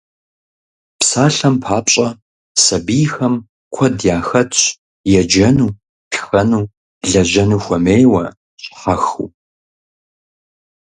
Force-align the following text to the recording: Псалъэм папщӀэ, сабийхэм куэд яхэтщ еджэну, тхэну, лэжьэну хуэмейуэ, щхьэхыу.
Псалъэм 0.99 1.55
папщӀэ, 1.63 2.07
сабийхэм 2.63 3.35
куэд 3.73 3.97
яхэтщ 4.17 4.61
еджэну, 5.19 5.69
тхэну, 6.11 6.63
лэжьэну 7.09 7.59
хуэмейуэ, 7.63 8.25
щхьэхыу. 8.61 9.27